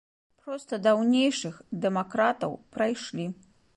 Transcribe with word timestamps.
Проста 0.45 0.79
даўнейшых 0.87 1.59
дэмакратаў 1.85 2.59
прайшлі. 2.79 3.29